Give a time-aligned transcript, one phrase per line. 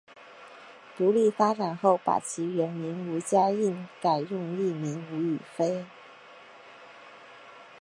[0.97, 5.85] 独立发展后把其原名吴家颖改用艺名吴雨霏。